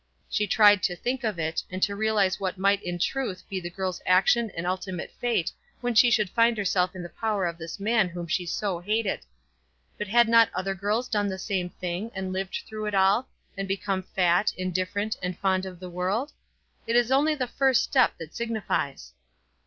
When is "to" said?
0.81-0.95, 1.83-1.95